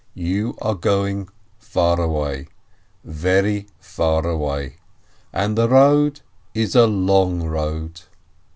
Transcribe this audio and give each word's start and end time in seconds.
You 0.15 0.57
are 0.63 0.73
going 0.73 1.29
far 1.59 2.01
away, 2.01 2.47
very 3.03 3.67
far 3.79 4.25
away, 4.25 4.77
and 5.31 5.55
the 5.55 5.69
road 5.69 6.21
is 6.55 6.73
a 6.73 6.87
long 6.87 7.43
road." 7.43 8.01